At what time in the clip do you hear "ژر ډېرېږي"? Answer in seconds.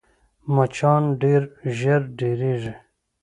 1.77-2.73